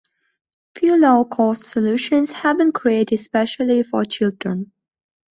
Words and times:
Few 0.73 0.95
low-cost 0.95 1.61
solutions 1.61 2.31
have 2.31 2.57
been 2.57 2.71
created 2.71 3.19
specially 3.19 3.83
for 3.83 4.03
children. 4.03 4.71